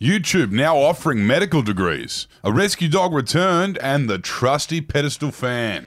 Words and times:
YouTube 0.00 0.50
now 0.50 0.76
offering 0.76 1.26
medical 1.26 1.62
degrees. 1.62 2.28
A 2.44 2.52
rescue 2.52 2.86
dog 2.86 3.14
returned 3.14 3.78
and 3.78 4.10
the 4.10 4.18
trusty 4.18 4.82
pedestal 4.82 5.30
fan. 5.30 5.86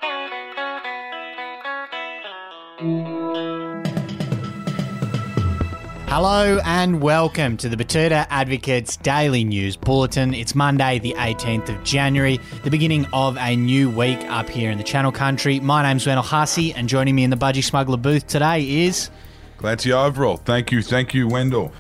Hello 6.08 6.60
and 6.66 7.04
welcome 7.04 7.56
to 7.58 7.70
the 7.70 7.78
Betoota 7.78 8.26
Advocate's 8.32 8.98
Daily 8.98 9.44
News 9.44 9.78
Bulletin. 9.78 10.34
It's 10.34 10.56
Monday, 10.56 10.98
the 10.98 11.14
18th 11.14 11.70
of 11.70 11.84
January, 11.84 12.40
the 12.64 12.72
beginning 12.72 13.06
of 13.14 13.38
a 13.38 13.56
new 13.56 13.92
week 13.92 14.18
up 14.22 14.50
here 14.50 14.72
in 14.72 14.80
the 14.80 14.84
Channel 14.84 15.12
Country. 15.12 15.60
My 15.60 15.84
name's 15.84 16.08
Wendell 16.08 16.24
Hussey, 16.24 16.74
and 16.74 16.90
joining 16.90 17.14
me 17.14 17.26
in 17.26 17.30
the 17.30 17.38
Budgie 17.38 17.64
Smuggler 17.64 17.98
booth 17.98 18.26
today 18.26 18.86
is. 18.88 19.12
Clancy 19.58 19.92
Overell. 19.92 20.44
Thank 20.46 20.72
you, 20.72 20.82
thank 20.82 21.14
you, 21.14 21.28
Wendell. 21.28 21.72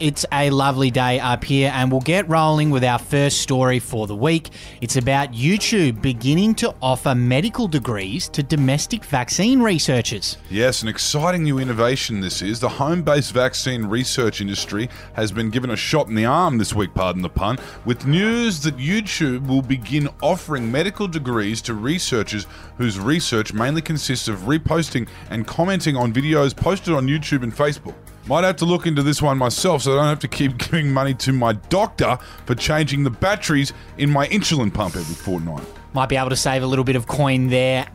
It's 0.00 0.24
a 0.32 0.48
lovely 0.48 0.90
day 0.90 1.20
up 1.20 1.44
here, 1.44 1.70
and 1.74 1.92
we'll 1.92 2.00
get 2.00 2.26
rolling 2.26 2.70
with 2.70 2.82
our 2.82 2.98
first 2.98 3.42
story 3.42 3.78
for 3.78 4.06
the 4.06 4.16
week. 4.16 4.48
It's 4.80 4.96
about 4.96 5.34
YouTube 5.34 6.00
beginning 6.00 6.54
to 6.54 6.74
offer 6.80 7.14
medical 7.14 7.68
degrees 7.68 8.26
to 8.30 8.42
domestic 8.42 9.04
vaccine 9.04 9.60
researchers. 9.60 10.38
Yes, 10.48 10.80
an 10.80 10.88
exciting 10.88 11.42
new 11.42 11.58
innovation 11.58 12.22
this 12.22 12.40
is. 12.40 12.60
The 12.60 12.68
home 12.70 13.02
based 13.02 13.32
vaccine 13.32 13.84
research 13.84 14.40
industry 14.40 14.88
has 15.12 15.32
been 15.32 15.50
given 15.50 15.68
a 15.68 15.76
shot 15.76 16.08
in 16.08 16.14
the 16.14 16.24
arm 16.24 16.56
this 16.56 16.72
week, 16.72 16.94
pardon 16.94 17.20
the 17.20 17.28
pun, 17.28 17.58
with 17.84 18.06
news 18.06 18.62
that 18.62 18.78
YouTube 18.78 19.46
will 19.46 19.60
begin 19.60 20.08
offering 20.22 20.72
medical 20.72 21.08
degrees 21.08 21.60
to 21.60 21.74
researchers 21.74 22.46
whose 22.78 22.98
research 22.98 23.52
mainly 23.52 23.82
consists 23.82 24.28
of 24.28 24.40
reposting 24.40 25.06
and 25.28 25.46
commenting 25.46 25.94
on 25.94 26.10
videos 26.10 26.56
posted 26.56 26.94
on 26.94 27.06
YouTube 27.06 27.42
and 27.42 27.54
Facebook. 27.54 27.94
Might 28.26 28.44
have 28.44 28.56
to 28.56 28.64
look 28.64 28.86
into 28.86 29.02
this 29.02 29.22
one 29.22 29.38
myself 29.38 29.82
so 29.82 29.92
I 29.92 29.96
don't 29.96 30.06
have 30.06 30.20
to 30.20 30.28
keep 30.28 30.58
giving 30.58 30.92
money 30.92 31.14
to 31.14 31.32
my 31.32 31.54
doctor 31.54 32.18
for 32.46 32.54
changing 32.54 33.04
the 33.04 33.10
batteries 33.10 33.72
in 33.98 34.10
my 34.10 34.26
insulin 34.28 34.72
pump 34.72 34.96
every 34.96 35.14
fortnight. 35.14 35.64
Might 35.92 36.08
be 36.08 36.16
able 36.16 36.30
to 36.30 36.36
save 36.36 36.62
a 36.62 36.66
little 36.66 36.84
bit 36.84 36.96
of 36.96 37.06
coin 37.06 37.48
there. 37.48 37.86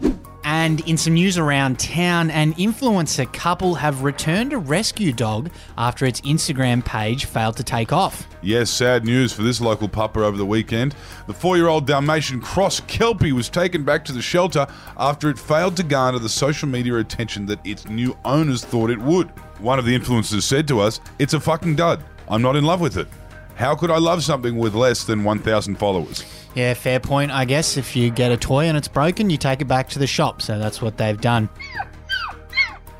And 0.56 0.80
in 0.88 0.96
some 0.96 1.16
news 1.16 1.38
around 1.38 1.80
town, 1.80 2.32
an 2.32 2.54
influencer 2.54 3.32
couple 3.34 3.76
have 3.76 4.04
returned 4.04 4.54
a 4.54 4.58
rescue 4.58 5.12
dog 5.12 5.52
after 5.78 6.06
its 6.06 6.22
Instagram 6.22 6.84
page 6.84 7.26
failed 7.26 7.58
to 7.58 7.64
take 7.64 7.92
off. 7.92 8.26
Yes, 8.42 8.70
sad 8.70 9.04
news 9.04 9.34
for 9.34 9.44
this 9.44 9.60
local 9.60 9.90
pupper 9.90 10.24
over 10.24 10.38
the 10.38 10.46
weekend. 10.46 10.96
The 11.28 11.34
four 11.34 11.58
year 11.58 11.68
old 11.68 11.86
Dalmatian 11.86 12.40
Cross 12.40 12.80
Kelpie 12.88 13.34
was 13.34 13.50
taken 13.50 13.84
back 13.84 14.06
to 14.06 14.14
the 14.14 14.22
shelter 14.22 14.66
after 14.96 15.30
it 15.30 15.38
failed 15.38 15.76
to 15.76 15.84
garner 15.84 16.20
the 16.20 16.30
social 16.30 16.70
media 16.70 16.96
attention 16.96 17.46
that 17.48 17.60
its 17.66 17.90
new 17.90 18.18
owners 18.24 18.64
thought 18.64 18.90
it 18.92 19.00
would. 19.00 19.28
One 19.60 19.78
of 19.78 19.84
the 19.84 20.00
influencers 20.00 20.44
said 20.44 20.70
to 20.70 20.80
us, 20.80 21.02
It's 21.20 21.34
a 21.34 21.40
fucking 21.42 21.76
dud. 21.76 22.02
I'm 22.30 22.42
not 22.42 22.56
in 22.56 22.64
love 22.64 22.80
with 22.80 22.96
it. 22.96 23.10
How 23.56 23.74
could 23.74 23.90
I 23.90 23.98
love 23.98 24.24
something 24.24 24.58
with 24.58 24.76
less 24.76 25.06
than 25.06 25.24
1,000 25.24 25.76
followers? 25.76 26.26
Yeah, 26.56 26.74
fair 26.74 27.00
point, 27.00 27.32
I 27.32 27.46
guess. 27.46 27.78
If 27.78 27.96
you 27.96 28.10
get 28.10 28.32
a 28.32 28.38
toy 28.38 28.66
and 28.66 28.78
it's 28.78 28.90
broken, 28.90 29.30
you 29.30 29.38
take 29.38 29.62
it 29.62 29.66
back 29.66 29.90
to 29.90 30.00
the 30.00 30.08
shop. 30.08 30.42
So 30.42 30.60
that's 30.60 30.82
what 30.82 30.98
they've 30.98 31.20
done. 31.20 31.50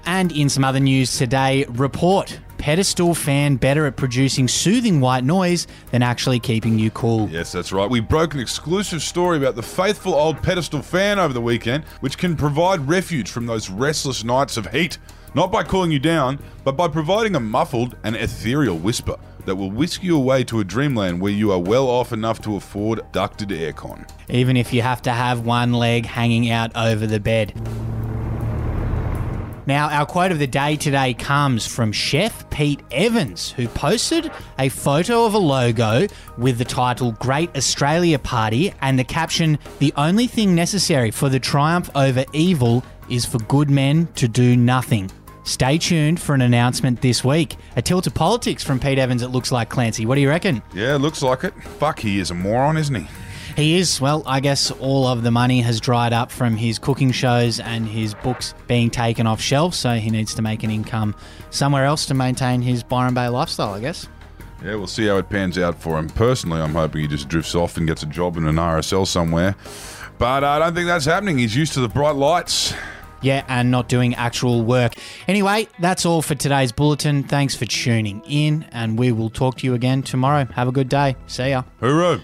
And 0.06 0.32
in 0.32 0.50
some 0.50 0.64
other 0.64 0.80
news 0.80 1.18
today, 1.18 1.66
report 1.70 2.40
pedestal 2.58 3.14
fan 3.14 3.58
better 3.58 3.86
at 3.86 3.96
producing 3.96 4.48
soothing 4.48 5.00
white 5.00 5.24
noise 5.24 5.68
than 5.92 6.02
actually 6.02 6.40
keeping 6.40 6.80
you 6.80 6.90
cool. 6.92 7.30
Yes, 7.30 7.52
that's 7.52 7.72
right. 7.72 7.90
We 7.90 8.00
broke 8.00 8.34
an 8.34 8.40
exclusive 8.40 9.02
story 9.02 9.38
about 9.38 9.56
the 9.56 9.62
faithful 9.62 10.16
old 10.16 10.42
pedestal 10.42 10.82
fan 10.82 11.20
over 11.20 11.34
the 11.34 11.42
weekend, 11.42 11.84
which 12.00 12.18
can 12.18 12.36
provide 12.36 12.88
refuge 12.88 13.30
from 13.30 13.46
those 13.46 13.70
restless 13.70 14.24
nights 14.24 14.58
of 14.58 14.68
heat. 14.72 14.98
Not 15.36 15.52
by 15.52 15.64
cooling 15.64 15.92
you 15.92 16.00
down, 16.00 16.40
but 16.64 16.78
by 16.78 16.88
providing 16.88 17.36
a 17.36 17.42
muffled 17.42 17.98
and 18.06 18.16
ethereal 18.16 18.78
whisper 18.78 19.18
that 19.44 19.58
will 19.58 19.70
whisk 19.70 20.02
you 20.02 20.16
away 20.16 20.46
to 20.46 20.62
a 20.62 20.64
dreamland 20.64 21.20
where 21.20 21.34
you 21.34 21.52
are 21.52 21.60
well 21.60 21.90
off 21.90 22.14
enough 22.14 22.42
to 22.44 22.56
afford 22.56 23.02
ducted 23.12 23.50
aircon. 23.50 24.10
Even 24.30 24.56
if 24.56 24.72
you 24.72 24.82
have 24.82 25.02
to 25.02 25.12
have 25.12 25.46
one 25.46 25.74
leg 25.74 26.06
hanging 26.06 26.50
out 26.50 26.72
over 26.74 27.06
the 27.06 27.20
bed. 27.20 27.54
Now, 29.68 29.90
our 29.90 30.06
quote 30.06 30.32
of 30.32 30.40
the 30.40 30.48
day 30.48 30.78
today 30.78 31.14
comes 31.14 31.68
from 31.68 31.92
Chef 31.92 32.50
Pete 32.50 32.82
Evans, 32.92 33.52
who 33.52 33.68
posted 33.68 34.32
a 34.58 34.70
photo 34.70 35.26
of 35.26 35.34
a 35.34 35.40
logo 35.40 36.08
with 36.38 36.60
the 36.60 36.66
title 36.66 37.12
Great 37.14 37.54
Australia 37.58 38.20
Party 38.20 38.74
and 38.80 38.98
the 38.98 39.04
caption 39.04 39.60
The 39.80 39.92
only 39.98 40.28
thing 40.28 40.56
necessary 40.56 41.12
for 41.12 41.28
the 41.28 41.42
triumph 41.42 41.90
over 41.94 42.24
evil 42.32 42.86
is 43.10 43.26
for 43.26 43.40
good 43.40 43.70
men 43.70 44.08
to 44.16 44.30
do 44.30 44.56
nothing. 44.56 45.12
Stay 45.46 45.78
tuned 45.78 46.20
for 46.20 46.34
an 46.34 46.42
announcement 46.42 47.02
this 47.02 47.24
week. 47.24 47.56
A 47.76 47.82
tilt 47.82 48.08
of 48.08 48.16
politics 48.16 48.64
from 48.64 48.80
Pete 48.80 48.98
Evans, 48.98 49.22
it 49.22 49.28
looks 49.28 49.52
like, 49.52 49.70
Clancy. 49.70 50.04
What 50.06 50.16
do 50.16 50.22
you 50.22 50.28
reckon? 50.30 50.64
Yeah, 50.74 50.96
looks 50.96 51.22
like 51.22 51.44
it. 51.44 51.54
Fuck, 51.64 52.00
he 52.00 52.20
is 52.20 52.32
a 52.32 52.34
moron, 52.34 52.78
isn't 52.78 52.96
he? 52.96 53.08
He 53.56 53.78
is, 53.78 54.02
well, 54.02 54.24
I 54.26 54.40
guess 54.40 54.72
all 54.72 55.06
of 55.06 55.22
the 55.22 55.30
money 55.30 55.62
has 55.62 55.80
dried 55.80 56.14
up 56.14 56.32
from 56.32 56.58
his 56.58 56.80
cooking 56.80 57.12
shows 57.12 57.60
and 57.60 57.88
his 57.88 58.16
books 58.16 58.56
being 58.68 58.90
taken 58.90 59.28
off 59.28 59.40
shelves, 59.40 59.78
so 59.78 59.94
he 59.94 60.10
needs 60.10 60.34
to 60.34 60.42
make 60.42 60.64
an 60.64 60.72
income 60.72 61.16
somewhere 61.52 61.86
else 61.86 62.08
to 62.08 62.16
maintain 62.16 62.64
his 62.64 62.82
Byron 62.82 63.14
Bay 63.14 63.28
lifestyle, 63.28 63.76
I 63.76 63.80
guess. 63.80 64.08
Yeah, 64.64 64.76
we'll 64.76 64.88
see 64.88 65.06
how 65.06 65.18
it 65.18 65.30
pans 65.30 65.60
out 65.60 65.80
for 65.80 66.00
him. 66.00 66.10
Personally, 66.10 66.60
I'm 66.60 66.74
hoping 66.74 67.02
he 67.02 67.08
just 67.08 67.30
drifts 67.30 67.54
off 67.54 67.78
and 67.78 67.86
gets 67.86 68.02
a 68.02 68.08
job 68.08 68.36
in 68.36 68.48
an 68.48 68.56
RSL 68.56 69.06
somewhere. 69.06 69.56
But 70.18 70.44
uh, 70.44 70.50
I 70.50 70.60
don't 70.60 70.74
think 70.74 70.88
that's 70.88 71.06
happening. 71.06 71.38
He's 71.38 71.56
used 71.56 71.74
to 71.74 71.82
the 71.82 71.88
bright 71.90 72.16
lights. 72.16 72.74
Yeah, 73.22 73.44
and 73.48 73.72
not 73.72 73.90
doing 73.90 74.14
actual 74.16 74.64
work. 74.64 74.94
Anyway, 75.28 75.68
that's 75.80 76.06
all 76.06 76.22
for 76.22 76.36
today's 76.36 76.72
bulletin. 76.72 77.24
Thanks 77.24 77.56
for 77.56 77.66
tuning 77.66 78.22
in, 78.28 78.66
and 78.72 79.00
we 79.00 79.12
will 79.12 79.30
talk 79.30 79.58
to 79.58 79.66
you 79.66 79.74
again 79.74 80.04
tomorrow. 80.04 80.46
Have 80.54 80.68
a 80.68 80.72
good 80.72 80.90
day. 80.90 81.16
See 81.28 81.50
ya. 81.50 81.64
Hooroo! 81.82 82.22